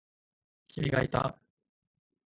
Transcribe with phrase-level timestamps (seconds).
[0.67, 1.37] 君がいた。